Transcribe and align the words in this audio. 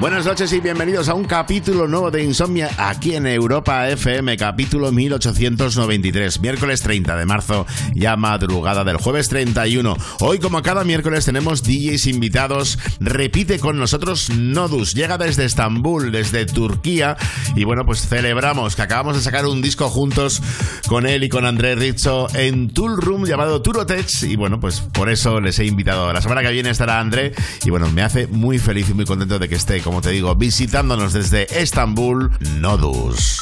Buenas 0.00 0.26
noches 0.26 0.52
y 0.52 0.58
bienvenidos 0.58 1.08
a 1.08 1.14
un 1.14 1.24
capítulo 1.24 1.86
nuevo 1.86 2.10
de 2.10 2.24
Insomnia 2.24 2.68
aquí 2.78 3.14
en 3.14 3.28
Europa 3.28 3.88
FM, 3.88 4.36
capítulo 4.36 4.90
1893, 4.90 6.40
miércoles 6.40 6.82
30 6.82 7.16
de 7.16 7.24
marzo, 7.24 7.64
ya 7.94 8.16
madrugada 8.16 8.82
del 8.82 8.96
jueves 8.96 9.28
31. 9.28 9.96
Hoy, 10.18 10.40
como 10.40 10.60
cada 10.62 10.82
miércoles, 10.82 11.24
tenemos 11.24 11.62
DJs 11.62 12.08
invitados. 12.08 12.78
Repite 12.98 13.60
con 13.60 13.78
nosotros 13.78 14.30
Nodus, 14.30 14.94
llega 14.94 15.16
desde 15.16 15.44
Estambul, 15.44 16.10
desde 16.10 16.44
Turquía, 16.44 17.16
y 17.54 17.62
bueno, 17.62 17.86
pues 17.86 18.06
celebramos 18.08 18.74
que 18.74 18.82
acabamos 18.82 19.14
de 19.14 19.22
sacar 19.22 19.46
un 19.46 19.62
disco 19.62 19.88
juntos 19.88 20.42
con 20.88 21.06
él 21.06 21.22
y 21.22 21.28
con 21.28 21.46
André 21.46 21.76
Rizzo 21.76 22.26
en 22.34 22.68
Tool 22.68 23.00
Room 23.00 23.26
llamado 23.26 23.62
Turotech, 23.62 24.10
y 24.24 24.34
bueno, 24.34 24.58
pues 24.58 24.80
por 24.80 25.08
eso 25.08 25.40
les 25.40 25.60
he 25.60 25.66
invitado. 25.66 26.12
La 26.12 26.20
semana 26.20 26.42
que 26.42 26.50
viene 26.50 26.70
estará 26.70 26.98
André, 26.98 27.32
y 27.64 27.70
bueno, 27.70 27.88
me 27.92 28.02
hace 28.02 28.26
muy 28.26 28.58
feliz 28.58 28.90
y 28.90 28.94
muy 28.94 29.04
contento 29.04 29.38
de 29.38 29.48
que 29.48 29.54
esté 29.54 29.83
como 29.84 30.00
te 30.00 30.10
digo, 30.10 30.34
visitándonos 30.34 31.12
desde 31.12 31.46
Estambul, 31.60 32.32
Nodus. 32.58 33.38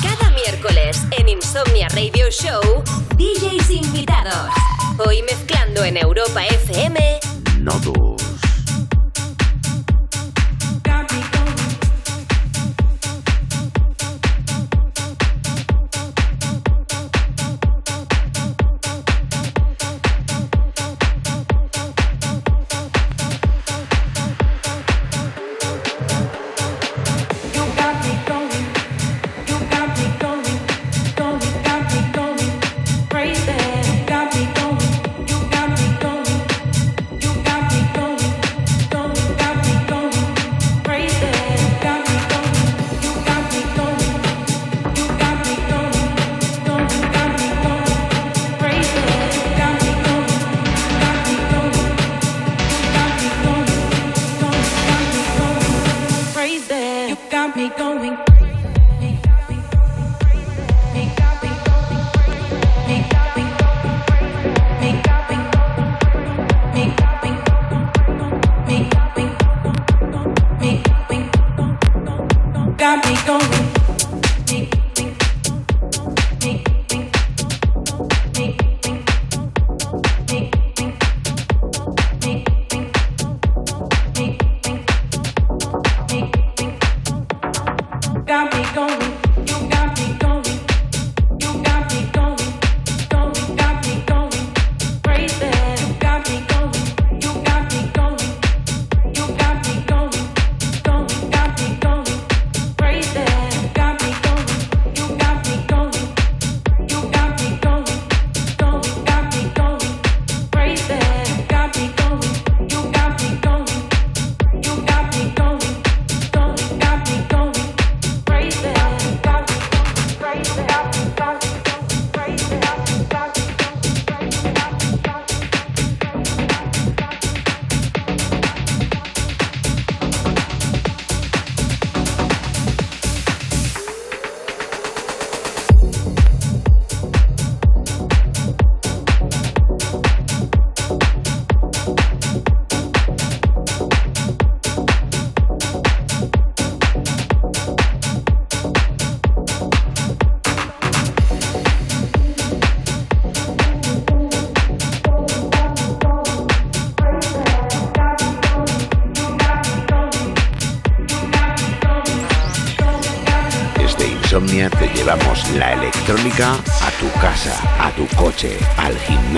Cada 0.00 0.30
miércoles 0.30 1.02
en 1.18 1.28
Insomnia 1.28 1.88
Radio 1.88 2.30
Show, 2.30 2.84
DJs 3.16 3.70
invitados. 3.70 4.50
Hoy 5.04 5.22
mezclando 5.22 5.84
en 5.84 5.96
Europa 5.96 6.46
FM, 6.46 7.18
Nodus. 7.58 8.09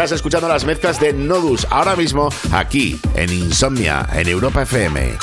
Estás 0.00 0.12
escuchando 0.12 0.48
las 0.48 0.64
mezclas 0.64 0.98
de 0.98 1.12
Nodus 1.12 1.66
ahora 1.68 1.94
mismo 1.94 2.30
aquí 2.52 2.98
en 3.16 3.30
Insomnia, 3.30 4.08
en 4.14 4.28
Europa 4.28 4.62
FM. 4.62 5.18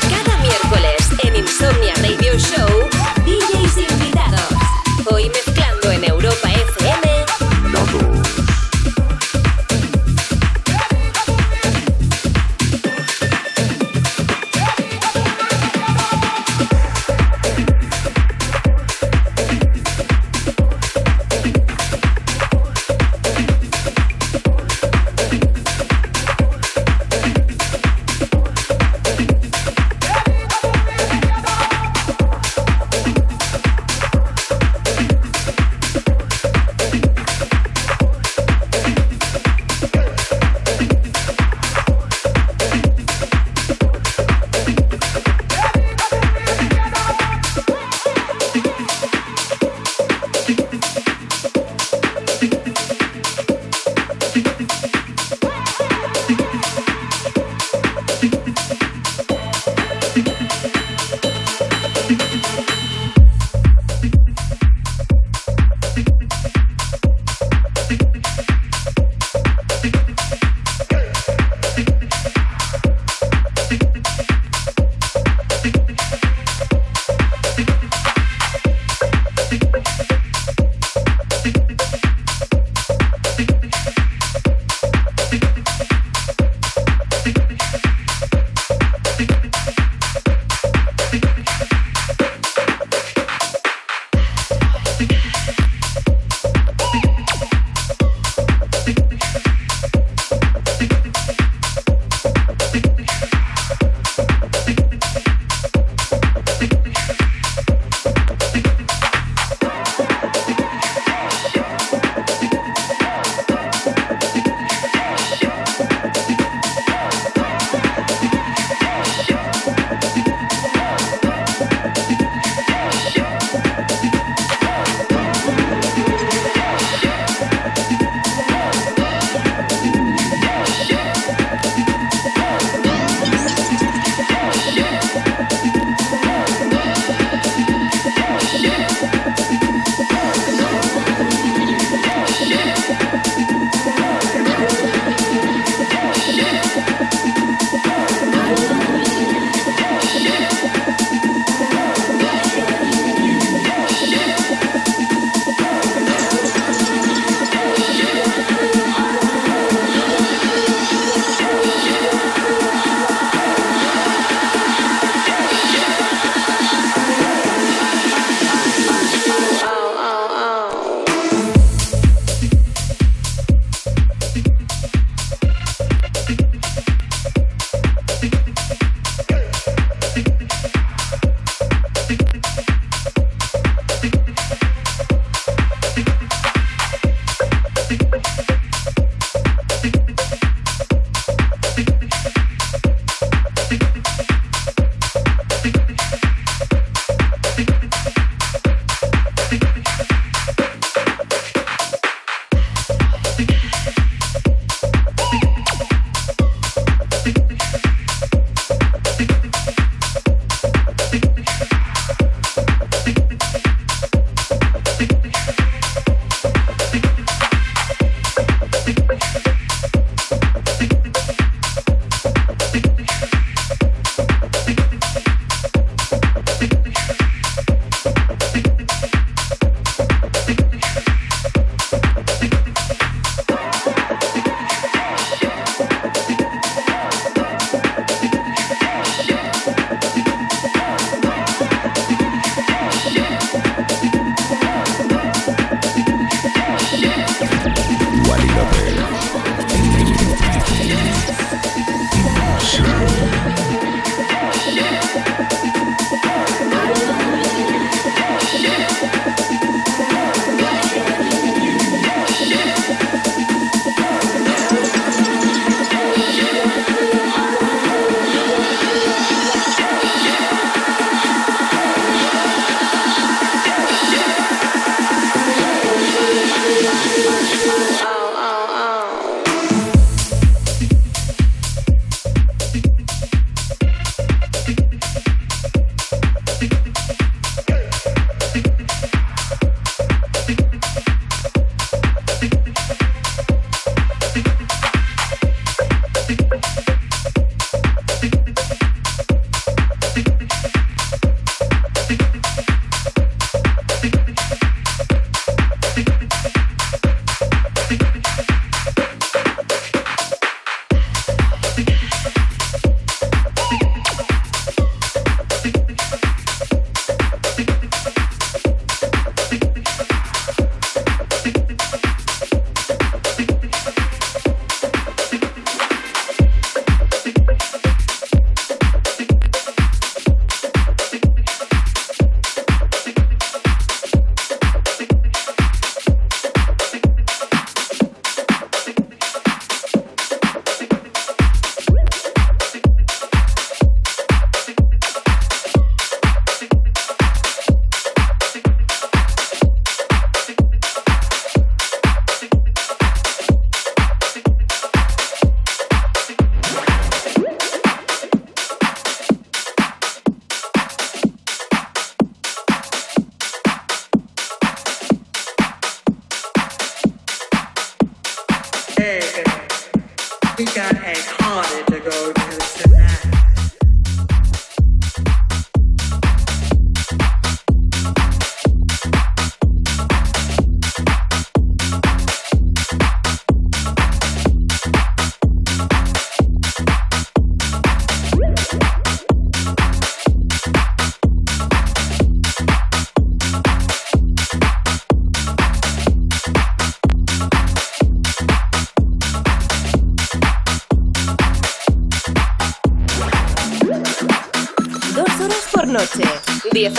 Cada 0.00 0.38
miércoles 0.38 1.10
en 1.22 1.36
Insomnia 1.36 1.92
Radio 1.96 2.38
Show, 2.38 2.88
DJs 3.26 3.90
invitados. 3.90 4.21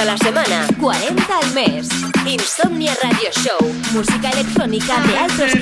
A 0.04 0.06
la 0.06 0.18
semana, 0.18 0.68
40 0.82 1.38
al 1.38 1.54
mes. 1.54 1.88
Insomnia 2.26 2.94
Radio 3.02 3.30
Show. 3.32 3.74
Música 3.94 4.32
electrónica 4.32 5.02
de 5.02 5.18
altos 5.18 5.54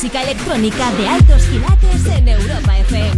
Música 0.00 0.22
electrónica 0.22 0.92
de 0.92 1.08
altos 1.08 1.42
quilates 1.46 2.06
en 2.06 2.28
Europa 2.28 2.78
FM. 2.78 3.17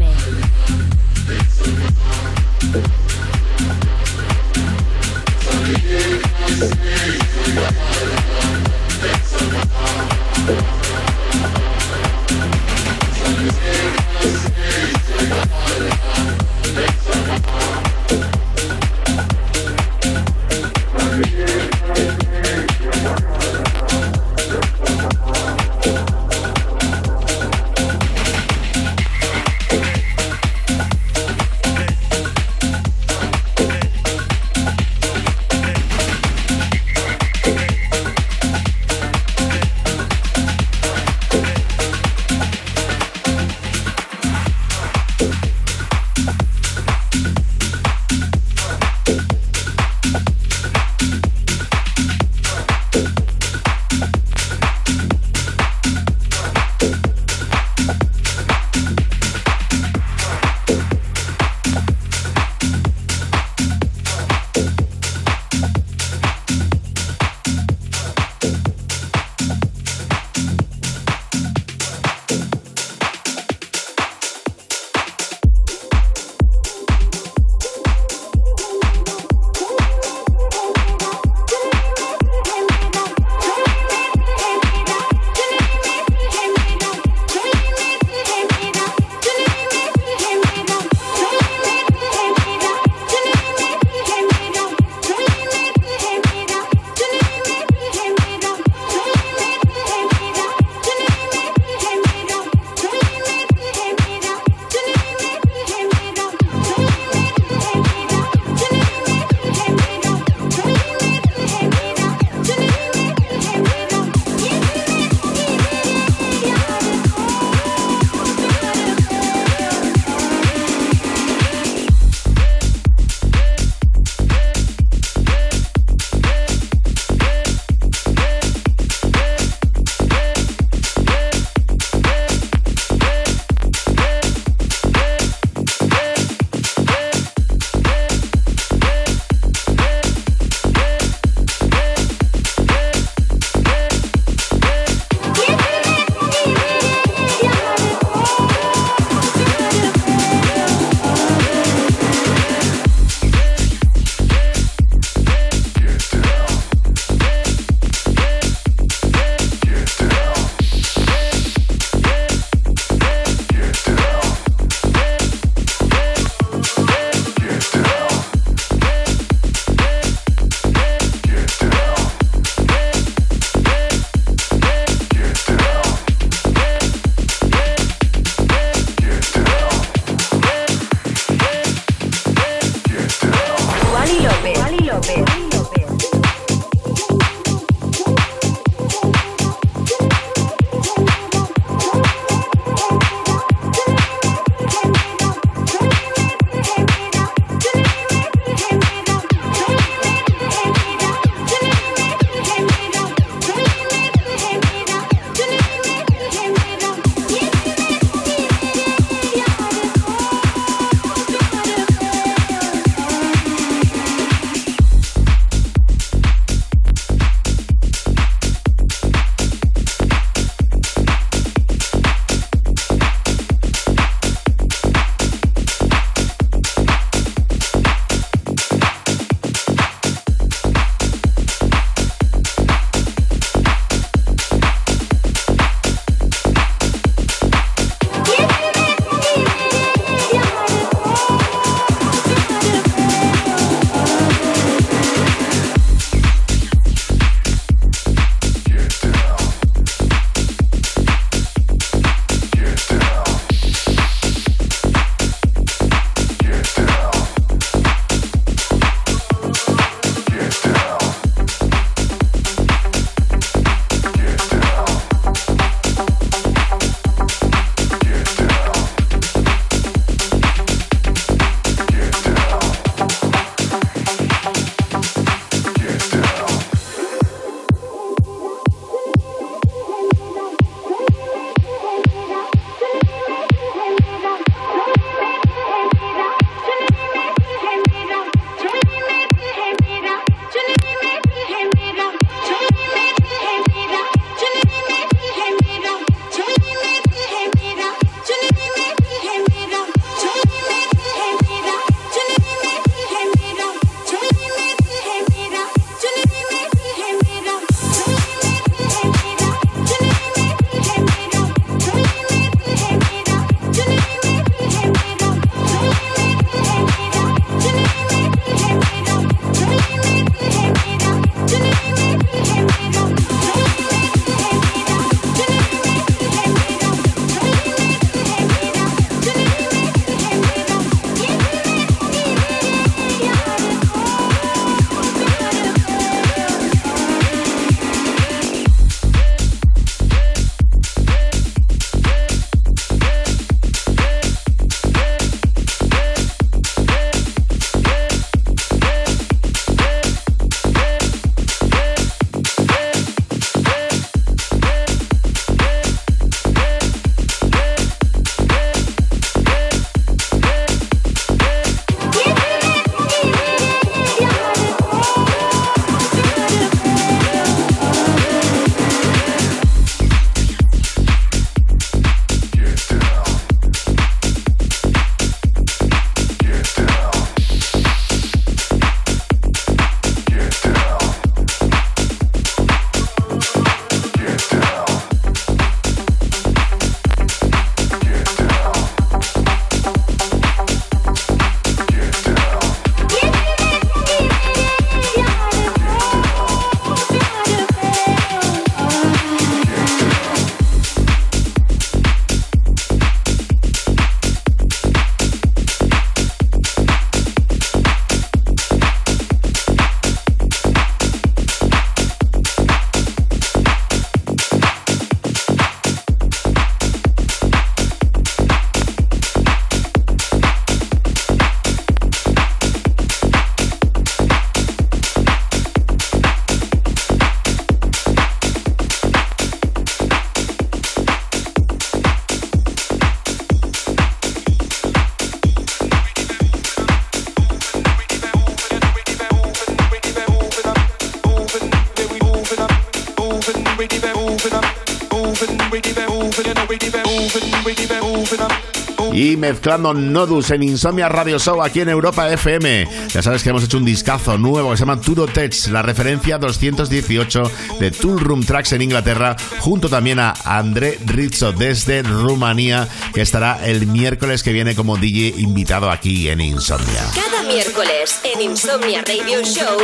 Mezclando 449.50 449.92
Nodus 449.92 450.52
en 450.52 450.62
Insomnia 450.62 451.08
Radio 451.08 451.36
Show 451.36 451.60
aquí 451.60 451.80
en 451.80 451.88
Europa 451.88 452.30
FM. 452.30 452.86
Ya 453.12 453.20
sabes 453.20 453.42
que 453.42 453.50
hemos 453.50 453.64
hecho 453.64 453.78
un 453.78 453.84
discazo 453.84 454.38
nuevo 454.38 454.70
que 454.70 454.76
se 454.76 454.82
llama 454.82 455.00
Turo 455.00 455.26
Tech, 455.26 455.52
la 455.72 455.82
referencia 455.82 456.38
218 456.38 457.42
de 457.80 457.90
Tool 457.90 458.20
Room 458.20 458.44
Tracks 458.44 458.72
en 458.74 458.82
Inglaterra, 458.82 459.34
junto 459.58 459.88
también 459.88 460.20
a 460.20 460.34
André 460.44 461.00
Rizzo 461.04 461.50
desde 461.50 462.04
Rumanía, 462.04 462.86
que 463.12 463.22
estará 463.22 463.66
el 463.66 463.88
miércoles 463.88 464.44
que 464.44 464.52
viene 464.52 464.76
como 464.76 464.96
DJ 464.96 465.34
invitado 465.38 465.90
aquí 465.90 466.28
en 466.28 466.40
Insomnia. 466.40 467.02
Cada 467.12 467.42
miércoles 467.42 468.20
en 468.22 468.42
Insomnia 468.42 469.02
Radio 469.04 469.42
Show, 469.42 469.78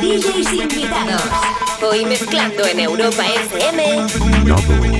DJs 0.00 0.52
invitados. 0.54 1.22
Hoy 1.82 2.06
mezclando 2.06 2.64
en 2.64 2.80
Europa 2.80 3.22
FM. 3.26 3.96
Nodus. 4.46 4.99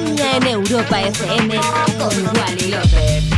over. 2.73 3.30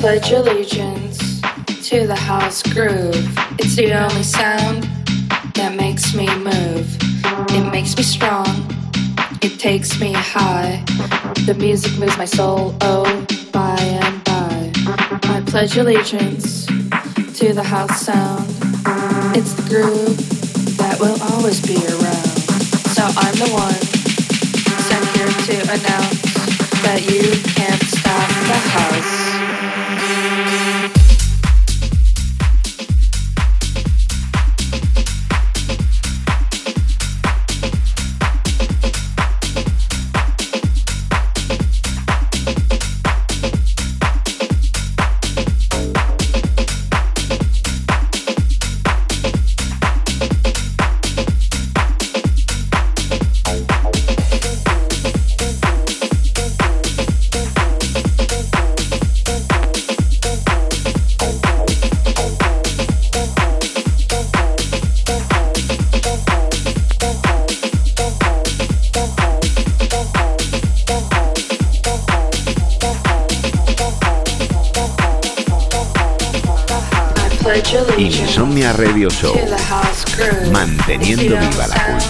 Pledge 0.00 0.32
allegiance 0.32 1.42
to 1.86 2.06
the 2.06 2.16
house 2.16 2.62
groove. 2.62 3.28
It's 3.58 3.76
the 3.76 3.92
only 3.92 4.22
sound 4.22 4.84
that 5.54 5.74
makes 5.76 6.14
me 6.14 6.26
move. 6.38 6.88
It 7.50 7.70
makes 7.70 7.94
me 7.98 8.02
strong. 8.02 8.48
It 9.42 9.60
takes 9.60 10.00
me 10.00 10.14
high. 10.14 10.82
The 11.44 11.54
music 11.54 11.98
moves 11.98 12.16
my 12.16 12.24
soul, 12.24 12.74
oh, 12.80 13.04
by 13.52 13.76
and 13.78 14.24
by. 14.24 14.72
I 15.34 15.42
pledge 15.46 15.76
allegiance 15.76 16.64
to 16.64 17.52
the 17.52 17.62
house 17.62 18.00
sound. 18.00 18.46
It's 19.36 19.52
the 19.52 19.68
groove 19.68 20.16
that 20.78 20.96
will 20.98 21.20
always 21.30 21.60
be 21.60 21.76
around. 21.76 22.38
So 22.96 23.02
I'm 23.04 23.36
the 23.36 23.50
one 23.52 23.80
sent 24.88 25.04
here 25.14 25.28
to 25.48 25.56
announce 25.76 26.22
that 26.84 27.04
you 27.04 27.20
can't 27.52 27.82
stop 27.82 28.28
the 28.48 28.60
house. 28.70 29.29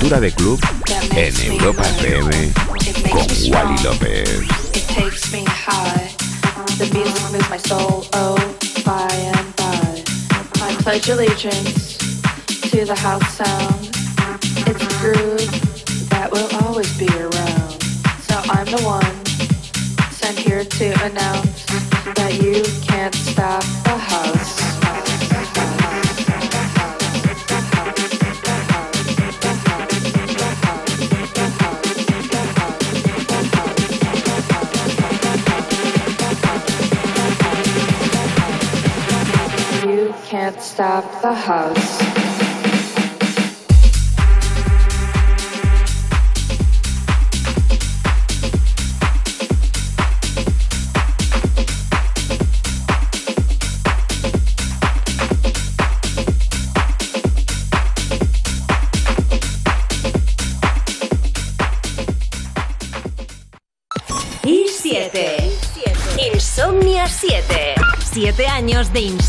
Cultura 0.00 0.18
de 0.18 0.32
club 0.32 0.58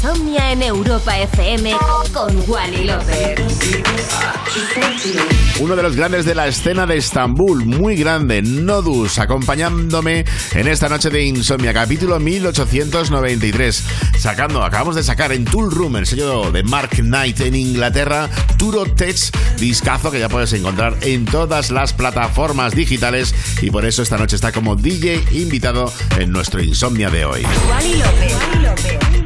insomnia 0.01 0.51
en 0.51 0.63
Europa 0.63 1.15
FM 1.15 1.75
con 2.11 2.43
Wally 2.49 2.85
López. 2.85 3.35
Uno 5.59 5.75
de 5.75 5.83
los 5.83 5.95
grandes 5.95 6.25
de 6.25 6.33
la 6.33 6.47
escena 6.47 6.87
de 6.87 6.97
Estambul, 6.97 7.67
muy 7.67 7.95
grande, 7.95 8.41
Nodus, 8.41 9.19
acompañándome 9.19 10.25
en 10.53 10.67
esta 10.67 10.89
noche 10.89 11.11
de 11.11 11.23
Insomnia, 11.23 11.71
capítulo 11.71 12.19
1893. 12.19 13.83
Sacando, 14.17 14.63
acabamos 14.63 14.95
de 14.95 15.03
sacar 15.03 15.33
en 15.33 15.45
Tool 15.45 15.69
Room, 15.69 15.97
el 15.97 16.07
sello 16.07 16.51
de 16.51 16.63
Mark 16.63 16.95
Knight 16.95 17.39
en 17.41 17.53
Inglaterra, 17.53 18.27
Turo 18.57 18.85
Tech, 18.85 19.17
discazo 19.57 20.09
que 20.09 20.19
ya 20.19 20.29
puedes 20.29 20.51
encontrar 20.53 20.97
en 21.01 21.25
todas 21.25 21.69
las 21.69 21.93
plataformas 21.93 22.73
digitales 22.73 23.35
y 23.61 23.69
por 23.69 23.85
eso 23.85 24.01
esta 24.01 24.17
noche 24.17 24.35
está 24.35 24.51
como 24.51 24.75
DJ 24.75 25.23
invitado 25.33 25.93
en 26.17 26.31
nuestro 26.31 26.59
Insomnia 26.59 27.11
de 27.11 27.23
hoy. 27.23 27.43
Wally 27.69 27.97
López. 27.97 28.33
Wally 28.33 28.65
López. 28.65 29.20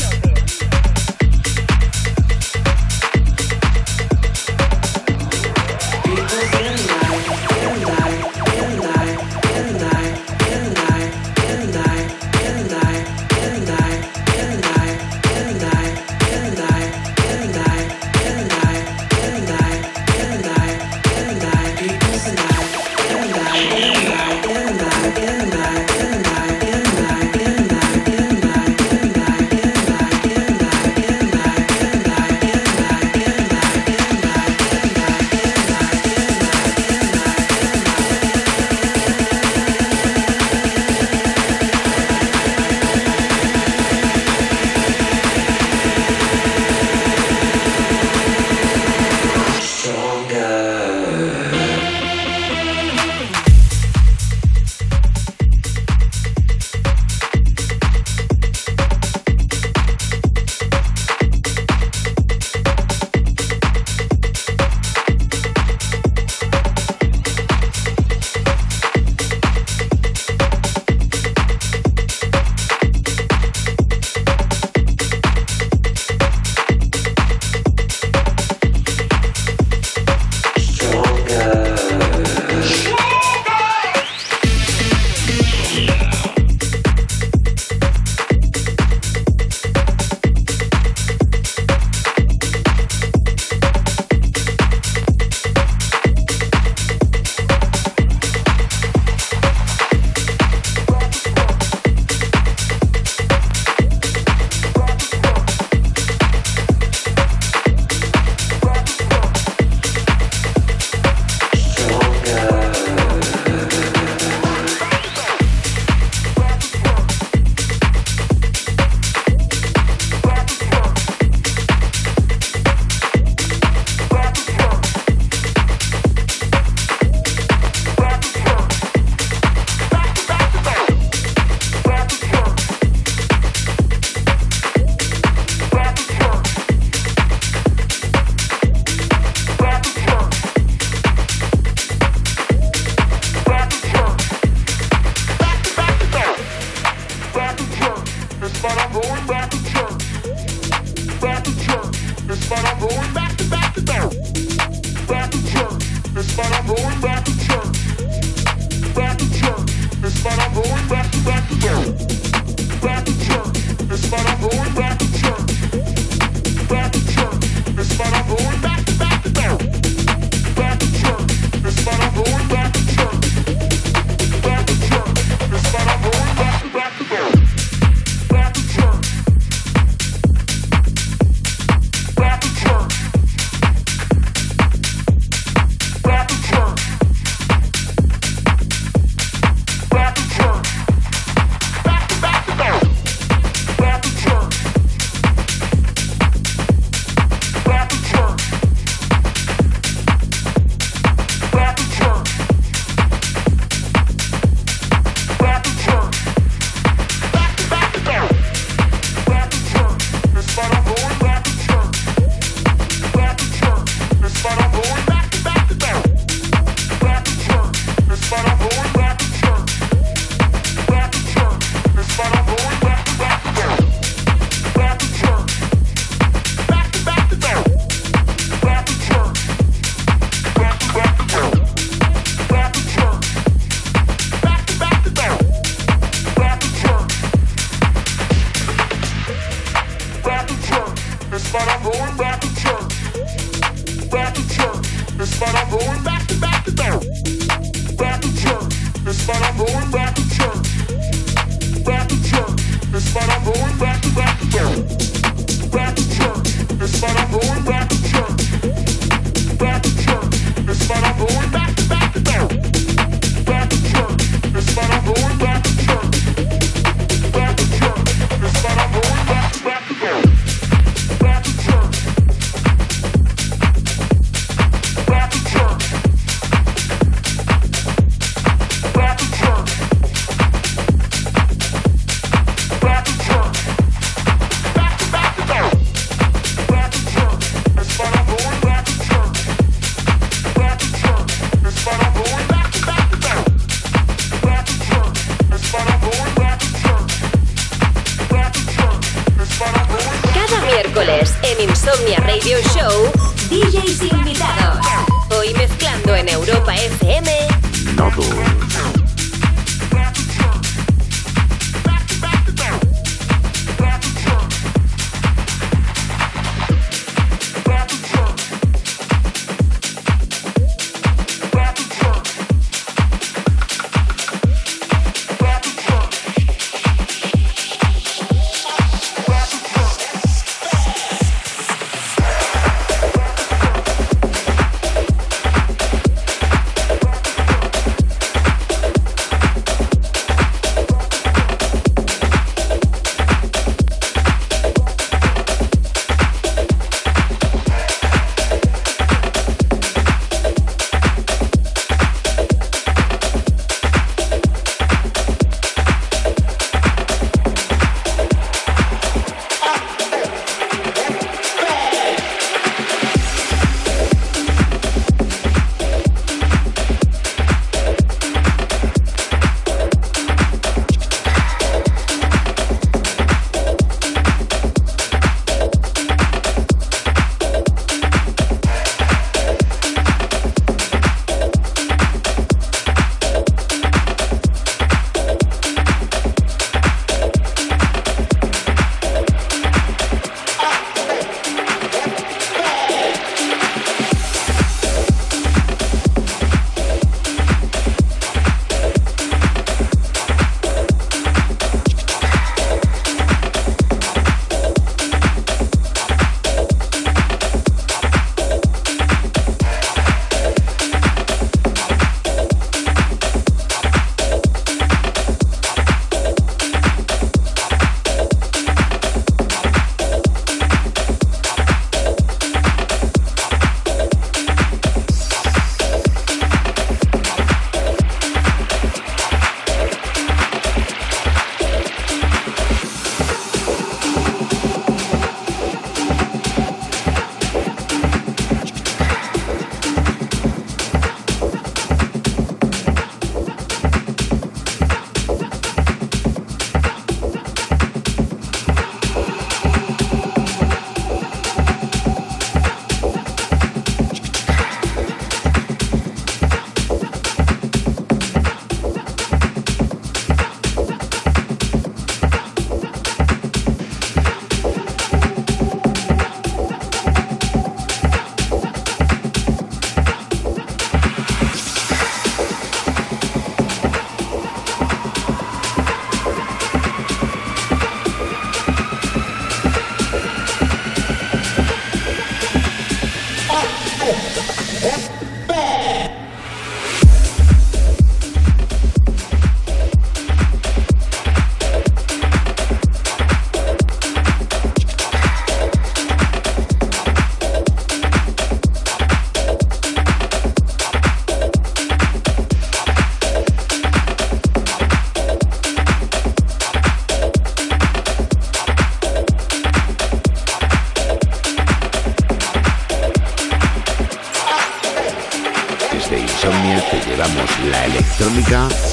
La 518.25 518.84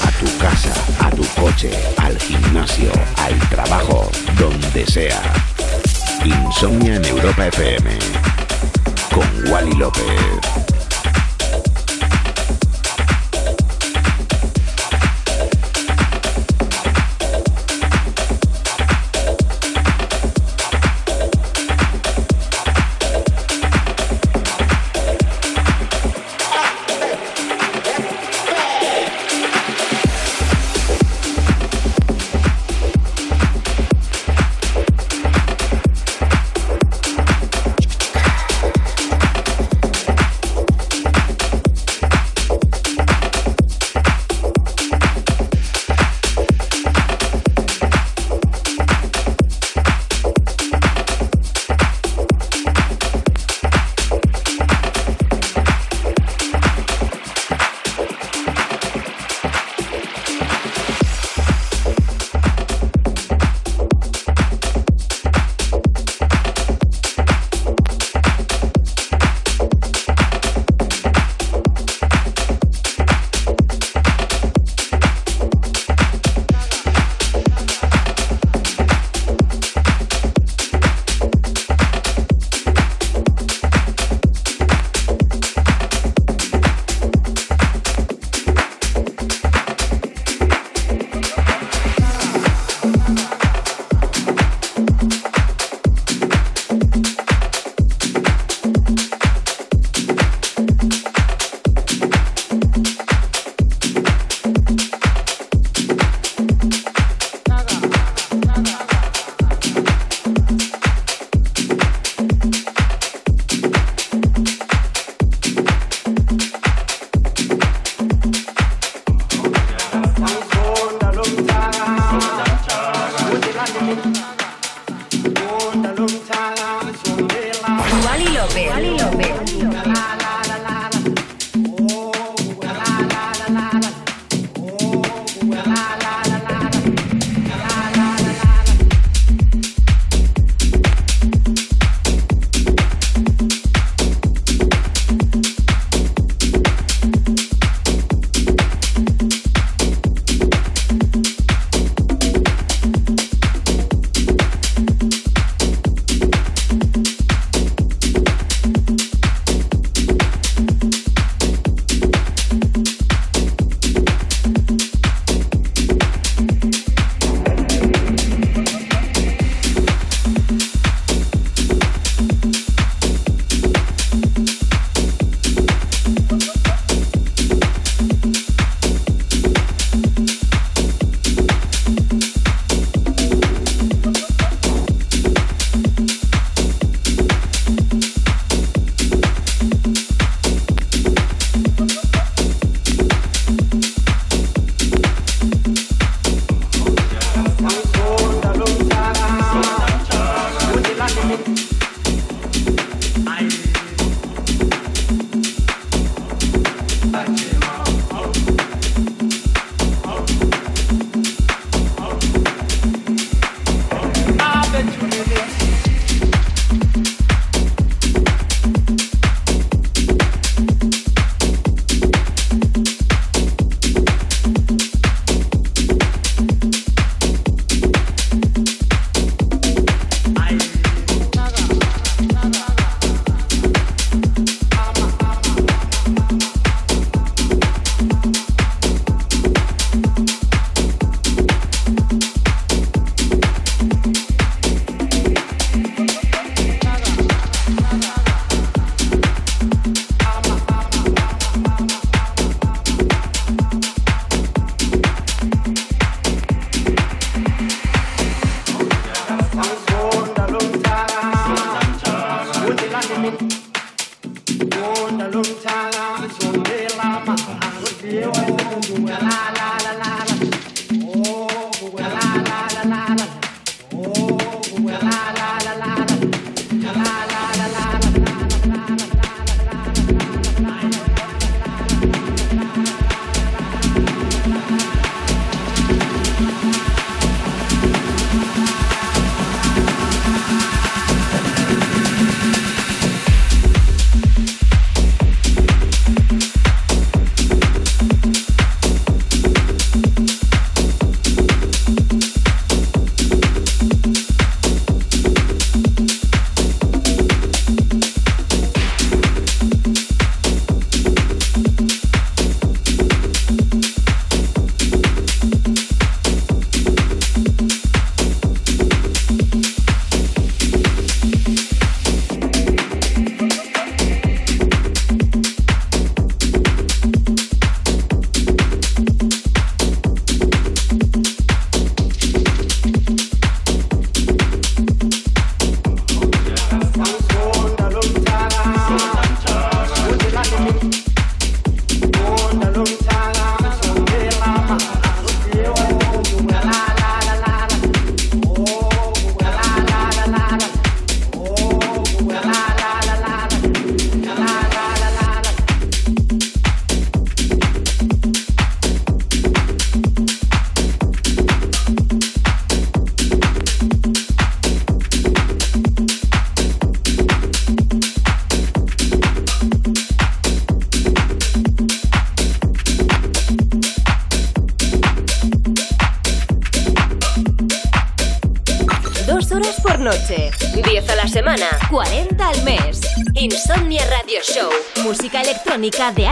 Electrónica 385.83 386.13
de 386.13 386.22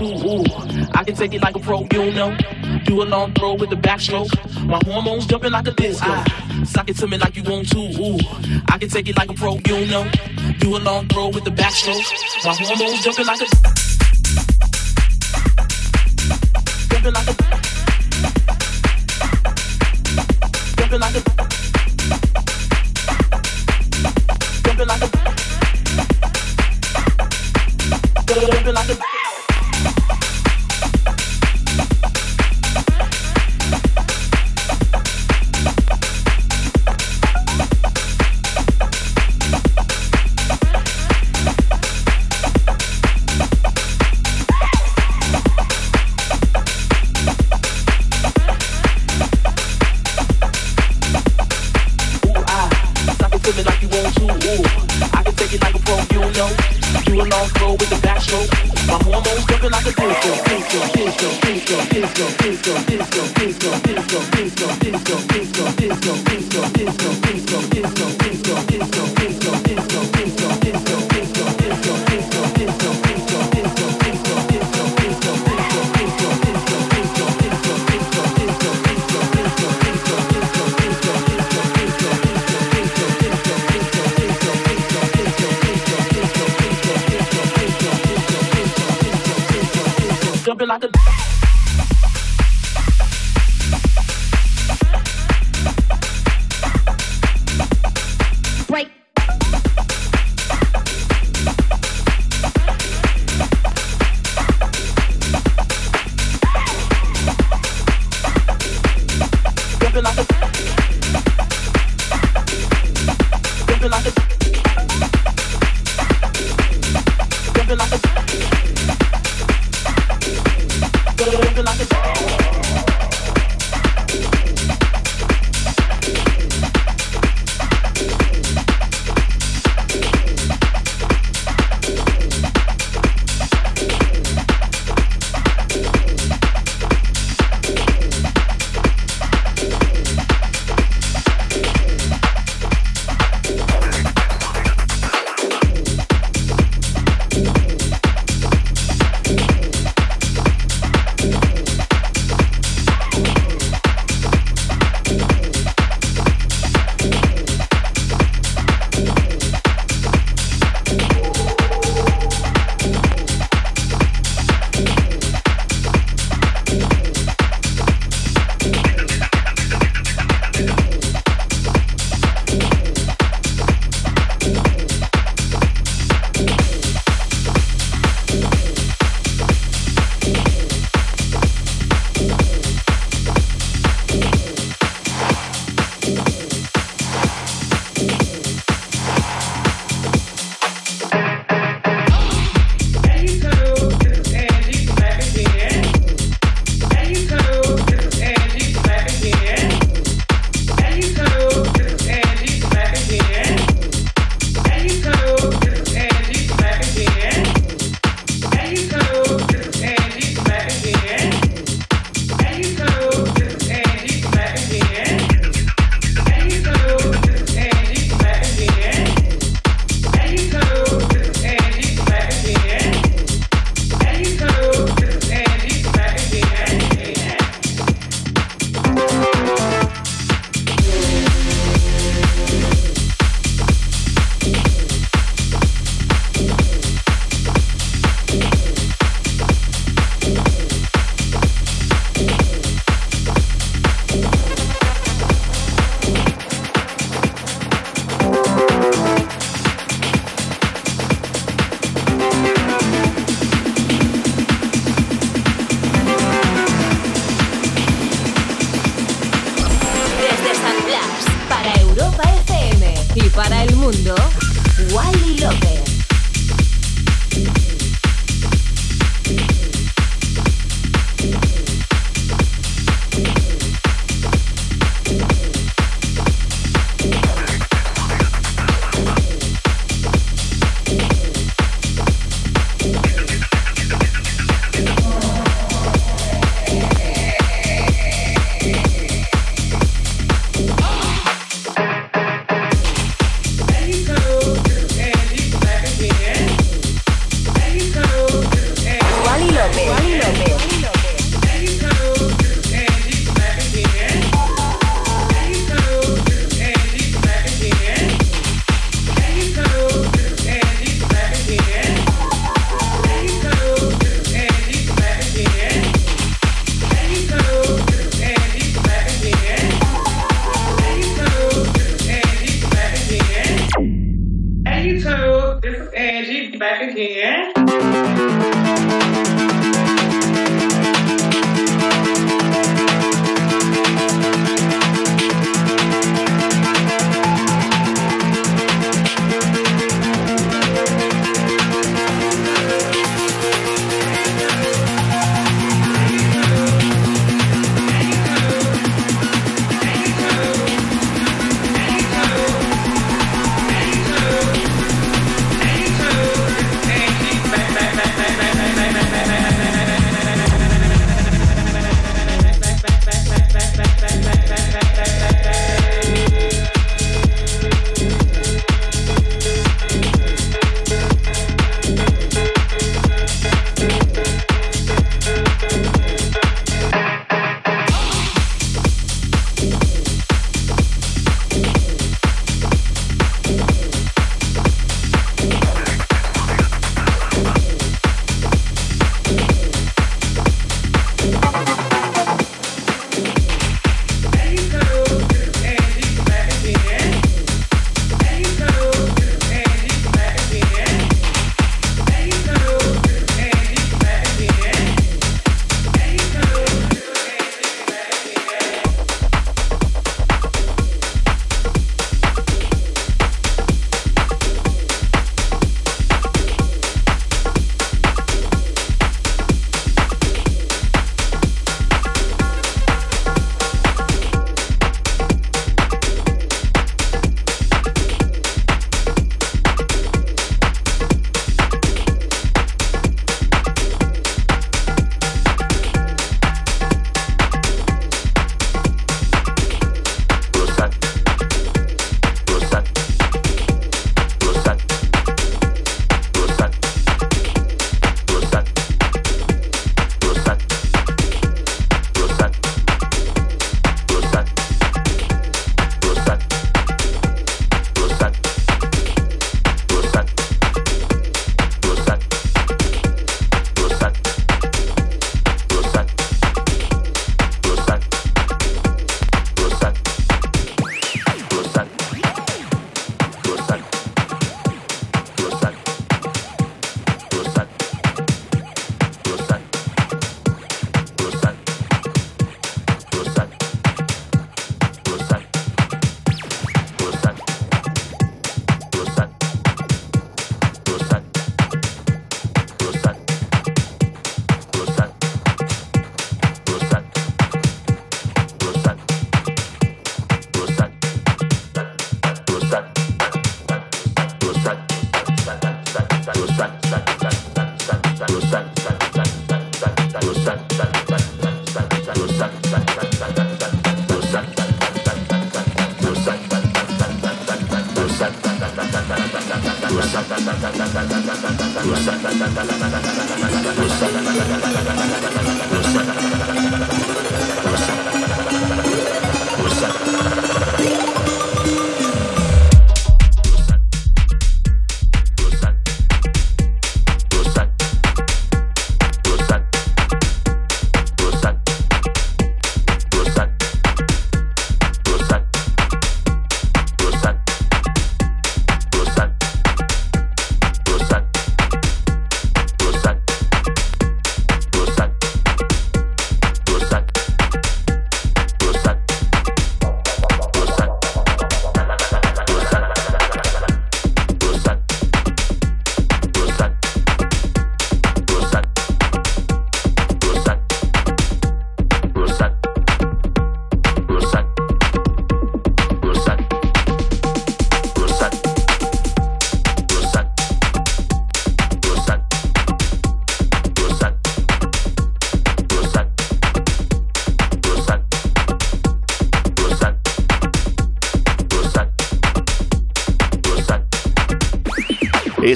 Ooh, 0.00 0.44
I 0.94 1.04
can 1.04 1.14
take 1.14 1.34
it 1.34 1.42
like 1.42 1.56
a 1.56 1.58
pro, 1.58 1.86
you 1.92 2.12
know. 2.12 2.36
Do 2.84 3.02
a 3.02 3.04
long 3.04 3.32
throw 3.34 3.54
with 3.54 3.70
the 3.70 3.76
backstroke. 3.76 4.30
My 4.66 4.80
hormones 4.84 5.26
jumping 5.26 5.52
like 5.52 5.68
a 5.68 5.72
disco. 5.72 6.06
Suck 6.06 6.66
sock 6.66 6.90
it 6.90 6.96
to 6.98 7.06
me 7.06 7.18
like 7.18 7.36
you 7.36 7.42
want 7.42 7.68
to. 7.70 7.78
Ooh, 7.78 8.18
I 8.68 8.78
can 8.78 8.88
take 8.88 9.08
it 9.08 9.16
like 9.16 9.30
a 9.30 9.34
pro, 9.34 9.54
you 9.66 9.86
know. 9.86 10.10
Do 10.58 10.76
a 10.76 10.78
long 10.78 11.06
throw 11.08 11.28
with 11.28 11.44
the 11.44 11.50
backstroke. 11.50 12.02
My 12.44 12.54
hormones 12.54 13.04
jumping 13.04 13.26
like 13.26 13.40
a 13.40 13.46
jumping 16.90 17.12
like 17.12 17.28
a 17.28 17.34
jumping 20.76 21.00
like 21.00 21.16
a 21.16 21.33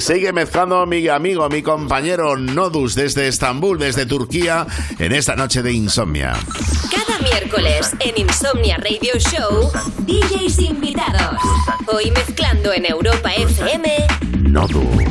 sigue 0.09 0.33
mezclando 0.33 0.87
mi 0.87 1.07
amigo, 1.07 1.47
mi 1.51 1.63
compañero 1.63 2.35
Nodus 2.35 2.95
desde 2.95 3.29
Estambul, 3.29 3.79
desde 3.79 4.07
Turquía, 4.07 4.67
en 4.99 5.13
esta 5.13 5.37
noche 5.37 5.63
de 5.63 5.71
insomnia. 5.71 6.33
Cada 6.91 7.19
miércoles 7.19 7.91
en 8.01 8.17
Insomnia 8.17 8.79
Radio 8.79 9.19
Show, 9.19 9.71
DJs 10.07 10.61
invitados. 10.61 11.43
Hoy 11.93 12.11
mezclando 12.11 12.73
en 12.73 12.87
Europa 12.87 13.35
FM, 13.35 14.07
Nodus. 14.45 15.08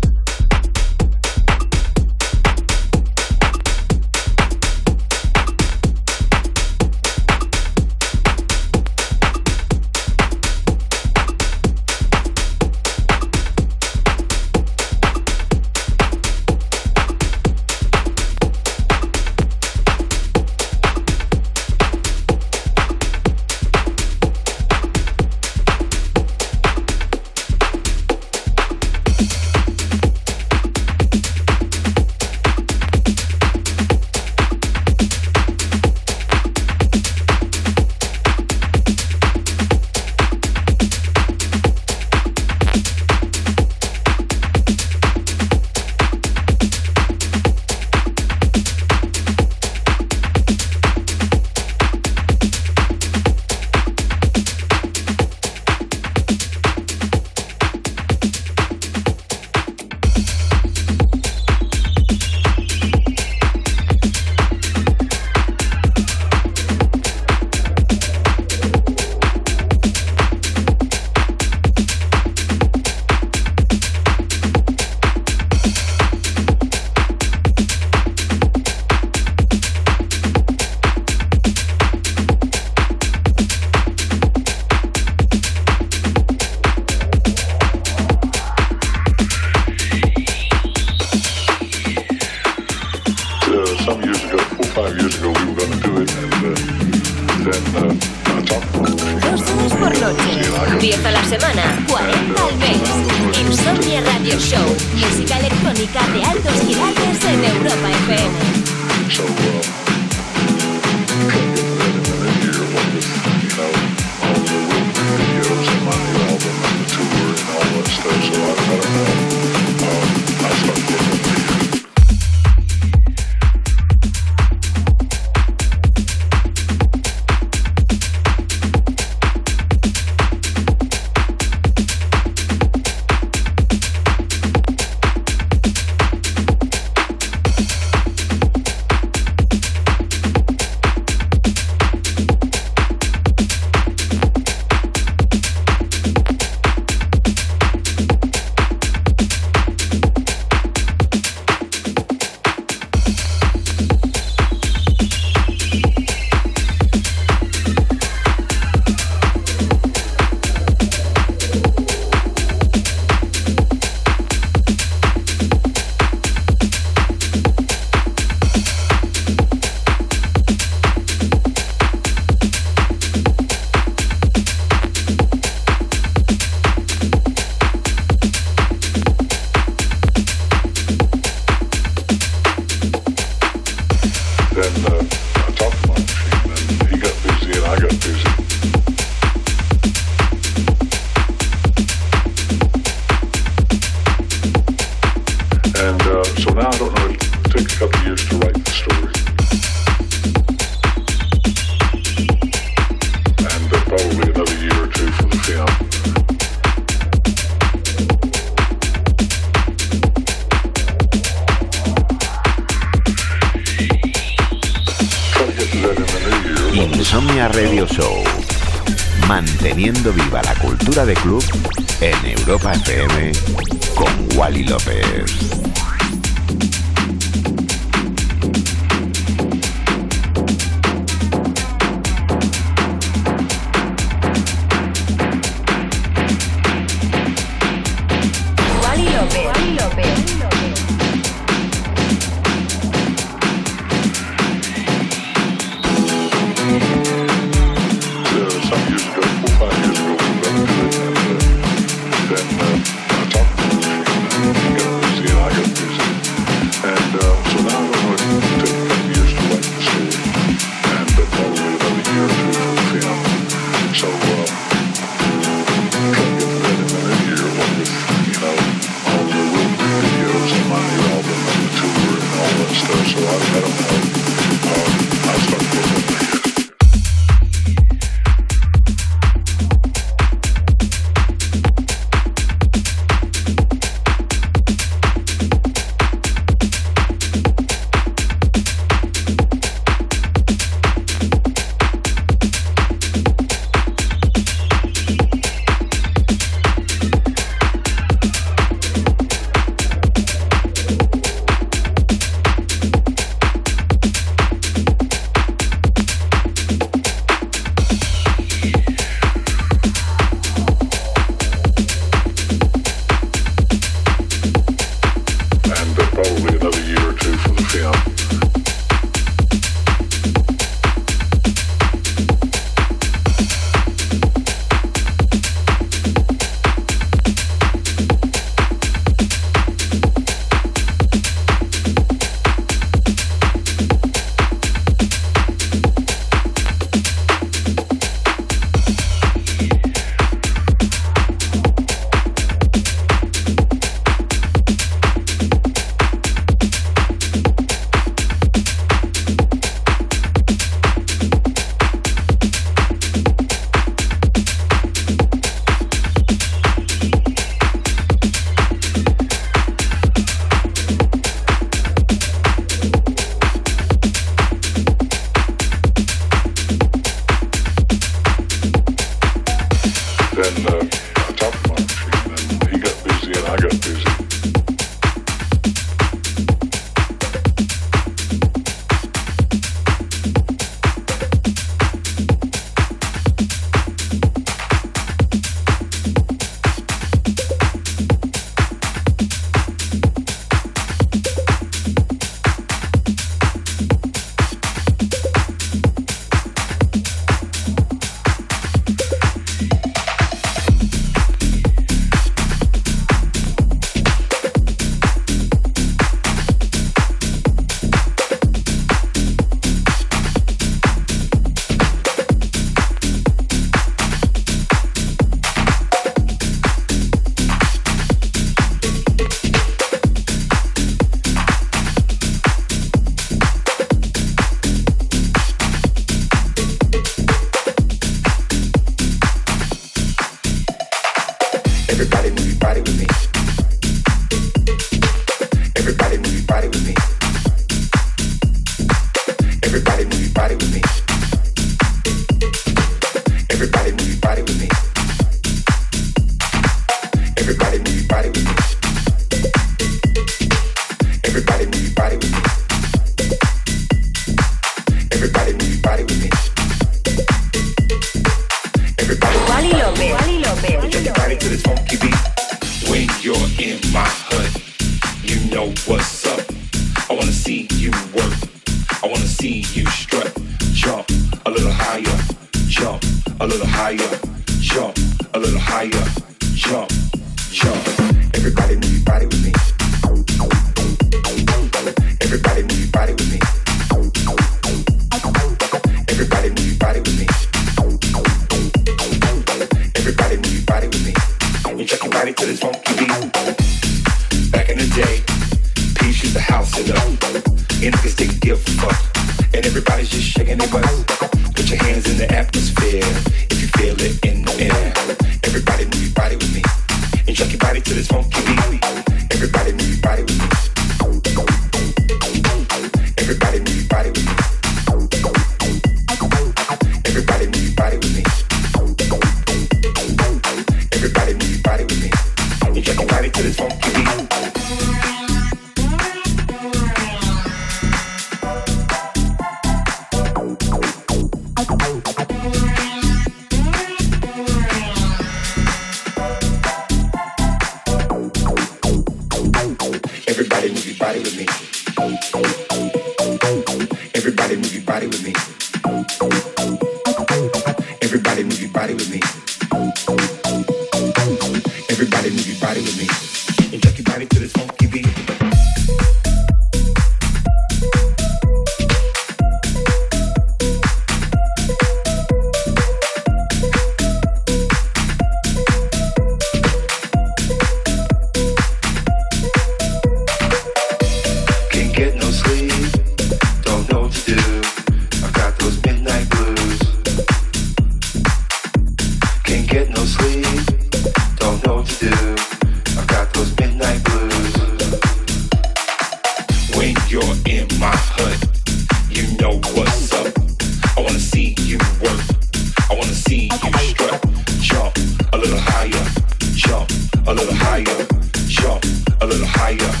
A 597.31 597.33
little 597.33 597.55
higher. 597.55 598.07
Jump 598.47 598.83
a 599.21 599.25
little 599.25 599.47
higher. 599.47 600.00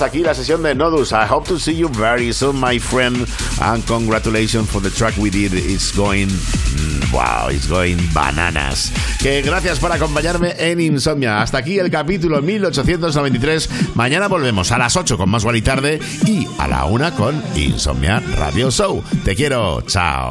Hasta 0.00 0.16
aquí 0.16 0.22
la 0.22 0.34
sesión 0.34 0.62
de 0.62 0.74
Nodus. 0.74 1.12
I 1.12 1.26
hope 1.28 1.46
to 1.48 1.58
see 1.58 1.76
you 1.76 1.90
very 1.90 2.32
soon, 2.32 2.58
my 2.58 2.78
friend. 2.78 3.26
And 3.60 3.86
congratulations 3.86 4.70
for 4.70 4.80
the 4.80 4.88
track 4.88 5.14
we 5.18 5.28
did. 5.28 5.52
It's 5.52 5.94
going. 5.94 6.28
Mm, 6.28 7.12
wow, 7.12 7.50
it's 7.50 7.68
going 7.68 7.98
bananas. 8.14 8.90
Que 9.18 9.42
gracias 9.42 9.78
por 9.78 9.92
acompañarme 9.92 10.54
en 10.56 10.80
Insomnia. 10.80 11.42
Hasta 11.42 11.58
aquí 11.58 11.78
el 11.78 11.90
capítulo 11.90 12.40
1893. 12.40 13.94
Mañana 13.94 14.28
volvemos 14.28 14.72
a 14.72 14.78
las 14.78 14.96
8 14.96 15.18
con 15.18 15.28
más 15.28 15.44
y 15.52 15.60
tarde 15.60 16.00
y 16.24 16.48
a 16.56 16.66
la 16.66 16.86
1 16.86 17.14
con 17.16 17.42
Insomnia 17.54 18.22
Radio 18.38 18.70
Show. 18.70 19.04
Te 19.22 19.36
quiero. 19.36 19.82
Chao. 19.82 20.30